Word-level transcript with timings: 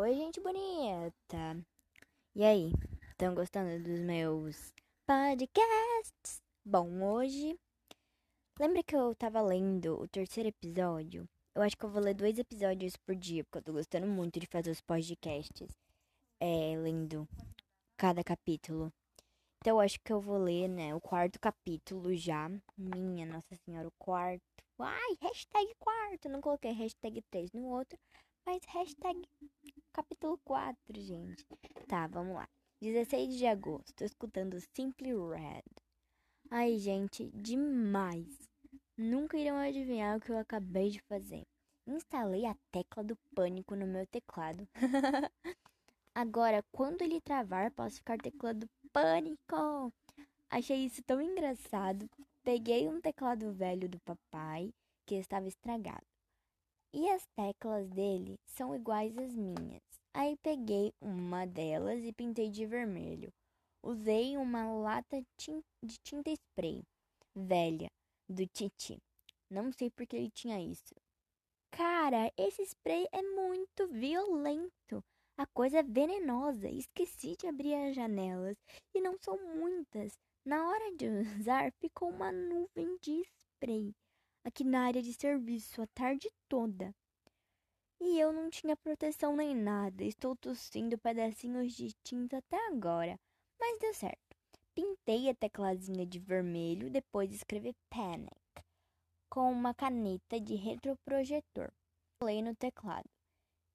Oi, 0.00 0.14
gente 0.14 0.40
bonita! 0.40 1.60
E 2.32 2.44
aí, 2.44 2.70
estão 3.10 3.34
gostando 3.34 3.82
dos 3.82 3.98
meus 3.98 4.72
podcasts? 5.04 6.40
Bom, 6.64 7.02
hoje. 7.02 7.58
Lembra 8.60 8.80
que 8.84 8.94
eu 8.94 9.12
tava 9.16 9.40
lendo 9.40 10.00
o 10.00 10.06
terceiro 10.06 10.50
episódio? 10.50 11.28
Eu 11.52 11.62
acho 11.62 11.76
que 11.76 11.84
eu 11.84 11.88
vou 11.88 12.00
ler 12.00 12.14
dois 12.14 12.38
episódios 12.38 12.94
por 12.96 13.16
dia, 13.16 13.42
porque 13.42 13.58
eu 13.58 13.62
tô 13.62 13.72
gostando 13.72 14.06
muito 14.06 14.38
de 14.38 14.46
fazer 14.46 14.70
os 14.70 14.80
podcasts. 14.80 15.76
É, 16.38 16.76
lendo 16.78 17.28
cada 17.96 18.22
capítulo. 18.22 18.92
Então, 19.56 19.78
eu 19.78 19.80
acho 19.80 19.98
que 19.98 20.12
eu 20.12 20.20
vou 20.20 20.38
ler, 20.38 20.68
né, 20.68 20.94
o 20.94 21.00
quarto 21.00 21.40
capítulo 21.40 22.14
já. 22.14 22.48
Minha 22.76 23.26
Nossa 23.26 23.56
Senhora, 23.64 23.88
o 23.88 23.92
quarto. 23.98 24.44
Ai, 24.78 25.16
hashtag 25.20 25.74
quarto. 25.76 26.28
Não 26.28 26.40
coloquei 26.40 26.70
hashtag 26.70 27.20
3 27.32 27.50
no 27.50 27.64
outro. 27.64 27.98
Mas 28.48 28.64
hashtag 28.68 29.28
capítulo 29.92 30.38
4, 30.42 30.78
gente. 31.02 31.44
Tá, 31.86 32.06
vamos 32.06 32.34
lá. 32.34 32.48
16 32.80 33.36
de 33.36 33.46
agosto, 33.46 33.92
tô 33.94 34.06
escutando 34.06 34.58
Simply 34.74 35.12
Red. 35.12 35.62
Ai, 36.50 36.78
gente, 36.78 37.30
demais. 37.34 38.48
Nunca 38.96 39.36
irão 39.36 39.58
adivinhar 39.58 40.16
o 40.16 40.20
que 40.22 40.32
eu 40.32 40.38
acabei 40.38 40.88
de 40.88 41.02
fazer. 41.02 41.46
Instalei 41.86 42.46
a 42.46 42.56
tecla 42.72 43.04
do 43.04 43.18
pânico 43.34 43.76
no 43.76 43.86
meu 43.86 44.06
teclado. 44.06 44.66
Agora, 46.14 46.64
quando 46.72 47.02
ele 47.02 47.20
travar, 47.20 47.70
posso 47.72 47.96
ficar 47.96 48.16
teclado 48.16 48.66
pânico. 48.90 49.92
Achei 50.48 50.86
isso 50.86 51.02
tão 51.02 51.20
engraçado. 51.20 52.08
Peguei 52.42 52.88
um 52.88 52.98
teclado 52.98 53.52
velho 53.52 53.90
do 53.90 54.00
papai 54.00 54.72
que 55.04 55.16
estava 55.16 55.46
estragado. 55.46 56.17
E 56.92 57.08
as 57.10 57.26
teclas 57.36 57.88
dele 57.90 58.38
são 58.46 58.74
iguais 58.74 59.16
às 59.18 59.34
minhas. 59.34 59.82
Aí 60.14 60.36
peguei 60.42 60.92
uma 61.00 61.46
delas 61.46 62.02
e 62.02 62.12
pintei 62.12 62.50
de 62.50 62.64
vermelho. 62.64 63.32
Usei 63.82 64.36
uma 64.36 64.72
lata 64.72 65.22
de 65.38 65.98
tinta 66.02 66.30
spray 66.30 66.82
velha 67.34 67.90
do 68.28 68.46
Titi. 68.46 68.98
Não 69.50 69.72
sei 69.72 69.90
porque 69.90 70.16
ele 70.16 70.30
tinha 70.30 70.60
isso. 70.60 70.94
Cara, 71.70 72.32
esse 72.36 72.62
spray 72.62 73.06
é 73.12 73.22
muito 73.22 73.86
violento. 73.88 75.04
A 75.36 75.46
coisa 75.46 75.78
é 75.78 75.82
venenosa. 75.82 76.68
Esqueci 76.68 77.36
de 77.36 77.46
abrir 77.46 77.74
as 77.74 77.94
janelas 77.94 78.56
e 78.94 79.00
não 79.00 79.16
são 79.20 79.38
muitas. 79.54 80.18
Na 80.44 80.68
hora 80.68 80.96
de 80.96 81.06
usar, 81.38 81.70
ficou 81.80 82.10
uma 82.10 82.32
nuvem 82.32 82.96
de 83.00 83.22
spray 83.38 83.94
aqui 84.44 84.64
na 84.64 84.86
área 84.86 85.02
de 85.02 85.12
serviço 85.12 85.82
a 85.82 85.86
tarde 85.88 86.30
toda. 86.48 86.94
E 88.00 88.18
eu 88.18 88.32
não 88.32 88.48
tinha 88.48 88.76
proteção 88.76 89.36
nem 89.36 89.54
nada. 89.54 90.04
Estou 90.04 90.36
tossindo 90.36 90.96
pedacinhos 90.98 91.72
de 91.72 91.92
tinta 92.04 92.38
até 92.38 92.68
agora. 92.68 93.18
Mas 93.58 93.78
deu 93.78 93.92
certo. 93.92 94.36
Pintei 94.74 95.28
a 95.28 95.34
teclazinha 95.34 96.06
de 96.06 96.18
vermelho, 96.20 96.90
depois 96.90 97.32
escrevi 97.32 97.74
Panic 97.90 98.38
com 99.28 99.52
uma 99.52 99.74
caneta 99.74 100.40
de 100.40 100.54
retroprojetor. 100.54 101.70
Falei 102.20 102.42
no 102.42 102.54
teclado. 102.54 103.08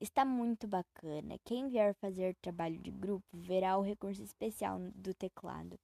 Está 0.00 0.24
muito 0.24 0.66
bacana. 0.66 1.38
Quem 1.44 1.68
vier 1.68 1.94
fazer 1.94 2.34
trabalho 2.42 2.78
de 2.78 2.90
grupo 2.90 3.24
verá 3.32 3.78
o 3.78 3.82
recurso 3.82 4.22
especial 4.22 4.78
do 4.94 5.14
teclado. 5.14 5.78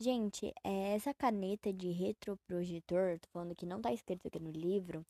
Gente, 0.00 0.54
é, 0.62 0.94
essa 0.94 1.12
caneta 1.12 1.72
de 1.72 1.90
retroprojetor, 1.90 3.18
tô 3.18 3.28
falando 3.32 3.54
que 3.56 3.66
não 3.66 3.80
tá 3.80 3.92
escrito 3.92 4.28
aqui 4.28 4.38
no 4.38 4.52
livro, 4.52 5.04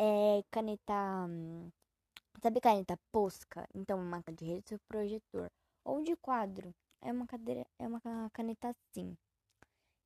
é 0.00 0.42
caneta. 0.50 1.26
Hum, 1.28 1.70
sabe 2.42 2.60
caneta 2.60 2.98
posca? 3.12 3.68
Então, 3.72 4.00
uma 4.00 4.20
de 4.36 4.44
retroprojetor. 4.44 5.48
Ou 5.84 6.02
de 6.02 6.16
quadro. 6.16 6.74
É 7.02 7.12
uma, 7.12 7.26
cadeira, 7.26 7.64
é 7.78 7.86
uma 7.86 8.00
caneta 8.32 8.70
assim. 8.70 9.16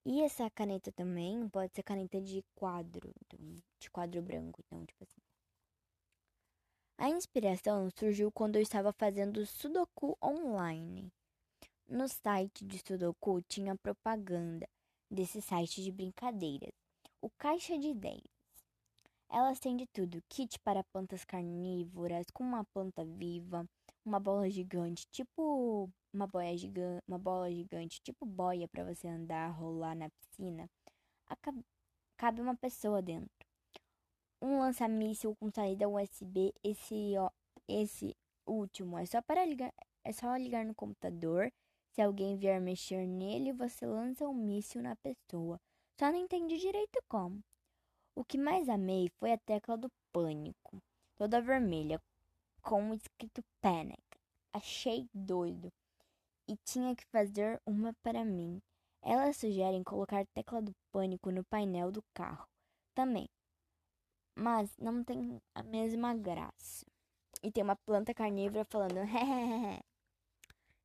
E 0.05 0.21
essa 0.23 0.51
caneta 0.51 0.93
também 0.93 1.49
pode 1.49 1.75
ser 1.75 1.83
caneta 1.83 2.21
de 2.21 2.45
quadro, 2.55 3.11
então, 3.25 3.39
de 3.81 3.91
quadro 3.91 4.21
branco, 4.21 4.61
então, 4.67 4.85
tipo 4.85 5.03
assim. 5.03 5.21
A 6.99 7.09
inspiração 7.09 7.89
surgiu 7.97 8.31
quando 8.31 8.57
eu 8.57 8.63
estava 8.63 8.93
fazendo 8.93 9.47
Sudoku 9.47 10.19
online. 10.23 11.11
No 11.93 12.07
site 12.07 12.65
de 12.65 12.79
Sudoku 12.79 13.43
tinha 13.43 13.75
propaganda 13.75 14.69
desse 15.11 15.43
site 15.43 15.83
de 15.83 15.91
brincadeiras, 15.91 16.73
o 17.21 17.29
Caixa 17.31 17.77
de 17.77 17.89
Ideias. 17.89 18.23
Elas 19.29 19.59
têm 19.59 19.77
de 19.77 19.89
tudo: 19.89 20.23
kit 20.29 20.57
para 20.61 20.85
plantas 20.85 21.25
carnívoras, 21.25 22.27
com 22.33 22.45
uma 22.45 22.65
planta 22.67 23.05
viva, 23.05 23.69
uma 24.05 24.21
bola 24.21 24.49
gigante, 24.49 25.05
tipo 25.11 25.91
uma 26.13 26.29
boia 26.29 26.57
gigante, 26.57 27.03
uma 27.09 27.19
bola 27.19 27.51
gigante, 27.51 28.01
tipo 28.03 28.25
boia 28.25 28.69
para 28.69 28.85
você 28.85 29.09
andar, 29.09 29.49
rolar 29.49 29.97
na 29.97 30.09
piscina. 30.11 30.71
Cabe 32.17 32.41
uma 32.41 32.55
pessoa 32.55 33.03
dentro. 33.03 33.49
Um 34.41 34.61
lança-míssil 34.61 35.35
com 35.41 35.51
saída 35.51 35.89
USB, 35.89 36.55
esse 36.63 37.19
ó, 37.19 37.31
esse 37.67 38.17
último 38.47 38.97
é 38.97 39.05
só 39.07 39.21
para 39.21 39.45
ligar, 39.45 39.75
é 40.05 40.13
só 40.13 40.37
ligar 40.37 40.65
no 40.65 40.73
computador 40.73 41.53
se 41.93 42.01
alguém 42.01 42.37
vier 42.37 42.61
mexer 42.61 43.07
nele, 43.07 43.53
você 43.53 43.87
lança 43.87 44.29
um 44.29 44.35
míssil 44.35 44.83
na 44.83 44.95
pessoa. 44.97 45.61
Só 45.99 46.11
não 46.11 46.19
entendi 46.19 46.57
direito 46.57 46.99
como. 47.09 47.43
O 48.15 48.25
que 48.25 48.39
mais 48.39 48.69
amei 48.69 49.11
foi 49.19 49.33
a 49.33 49.39
tecla 49.39 49.77
do 49.77 49.91
pânico, 50.13 50.83
toda 51.17 51.41
vermelha, 51.41 52.01
com 52.63 52.91
o 52.91 52.95
escrito 52.95 53.43
Panic. 53.61 54.03
Achei 54.53 55.09
doido. 55.13 55.73
E 56.47 56.57
tinha 56.65 56.95
que 56.95 57.05
fazer 57.07 57.61
uma 57.67 57.93
para 58.03 58.25
mim. 58.25 58.61
Elas 59.03 59.37
sugerem 59.37 59.83
colocar 59.83 60.27
tecla 60.35 60.61
do 60.61 60.75
pânico 60.93 61.31
no 61.31 61.45
painel 61.45 61.91
do 61.91 62.03
carro 62.15 62.47
também. 62.95 63.29
Mas 64.35 64.77
não 64.79 65.03
tem 65.03 65.41
a 65.55 65.63
mesma 65.63 66.15
graça. 66.15 66.85
E 67.43 67.51
tem 67.51 67.65
uma 67.65 67.77
planta 67.77 68.13
carnívora 68.13 68.65
falando. 68.65 69.01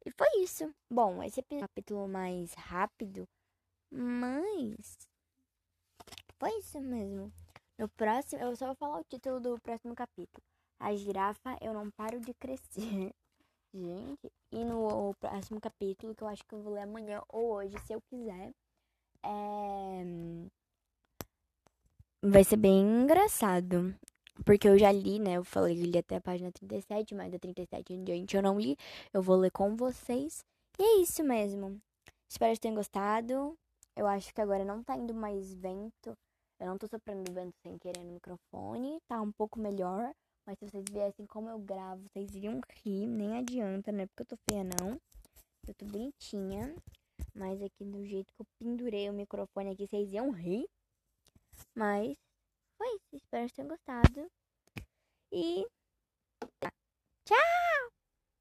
E 0.06 0.12
foi 0.12 0.44
isso. 0.44 0.72
Bom, 0.90 1.24
esse 1.24 1.40
é 1.40 1.56
o 1.58 1.60
capítulo 1.62 2.08
mais 2.08 2.54
rápido, 2.54 3.28
mas 3.92 5.08
foi 6.38 6.52
isso 6.60 6.80
mesmo. 6.80 7.34
No 7.78 7.90
próximo, 7.90 8.42
eu 8.42 8.56
só 8.56 8.68
vou 8.68 8.76
falar 8.76 9.00
o 9.00 9.04
título 9.04 9.40
do 9.40 9.60
próximo 9.60 9.96
capítulo. 9.96 10.44
A 10.80 10.96
girafa, 10.96 11.58
eu 11.60 11.74
não 11.74 11.90
paro 11.90 12.20
de 12.20 12.34
crescer. 12.36 13.12
Gente, 13.74 14.32
e 14.52 14.64
no 14.64 15.14
próximo 15.16 15.60
capítulo, 15.60 16.16
que 16.16 16.24
eu 16.24 16.28
acho 16.28 16.46
que 16.46 16.56
eu 16.56 16.62
vou 16.62 16.74
ler 16.74 16.84
amanhã 16.84 17.22
ou 17.28 17.56
hoje, 17.56 17.78
se 17.86 17.92
eu 17.92 18.02
quiser, 18.10 18.54
é... 19.22 20.04
vai 22.22 22.44
ser 22.44 22.56
bem 22.56 23.04
engraçado. 23.04 23.94
Porque 24.44 24.68
eu 24.68 24.78
já 24.78 24.92
li, 24.92 25.20
né? 25.20 25.34
Eu 25.38 25.44
falei, 25.44 25.80
eu 25.80 25.86
li 25.86 25.98
até 25.98 26.18
a 26.18 26.22
página 26.22 26.52
37, 26.52 27.16
mas 27.16 27.32
da 27.32 27.40
37 27.40 27.94
em 27.94 28.04
diante 28.04 28.36
eu 28.36 28.42
não 28.42 28.60
li. 28.60 28.78
Eu 29.14 29.22
vou 29.22 29.38
ler 29.38 29.52
com 29.52 29.76
vocês. 29.76 30.44
E 30.78 30.84
é 30.84 31.02
isso 31.02 31.24
mesmo. 31.24 31.80
Espero 32.30 32.54
que 32.54 32.60
tenham 32.60 32.76
gostado. 32.76 33.58
Eu 33.96 34.08
acho 34.08 34.34
que 34.34 34.42
agora 34.42 34.66
não 34.66 34.84
tá 34.84 34.98
indo 34.98 35.14
mais 35.14 35.54
vento. 35.54 36.18
Eu 36.60 36.68
não 36.68 36.78
tô 36.78 36.88
soprando 36.88 37.32
vento 37.32 37.54
sem 37.64 37.78
querer 37.78 38.04
no 38.04 38.12
microfone. 38.12 39.00
Tá 39.08 39.22
um 39.22 39.32
pouco 39.32 39.60
melhor. 39.60 40.14
Mas 40.46 40.60
se 40.60 40.70
vocês 40.70 40.86
viessem 40.92 41.26
como 41.26 41.50
eu 41.50 41.58
gravo, 41.58 42.04
vocês 42.04 42.36
iriam 42.36 42.60
rir. 42.84 43.08
Nem 43.08 43.38
adianta, 43.38 43.92
né? 43.92 44.06
Porque 44.06 44.24
eu 44.24 44.26
tô 44.26 44.38
feia, 44.50 44.64
não. 44.64 45.00
Eu 45.68 45.74
tô 45.74 45.86
bonitinha. 45.86 46.76
Mas 47.34 47.62
aqui 47.62 47.86
do 47.86 48.06
jeito 48.06 48.34
que 48.34 48.42
eu 48.42 48.46
pendurei 48.60 49.10
o 49.10 49.14
microfone 49.14 49.72
aqui, 49.72 49.88
vocês 49.88 50.12
iam 50.12 50.30
rir. 50.30 50.68
Mas 51.74 52.18
foi 52.78 52.88
isso. 52.96 53.16
Espero 53.16 53.48
que 53.48 53.54
tenham 53.54 53.70
gostado. 53.70 54.32
E 55.32 55.66
tchau! 57.26 57.95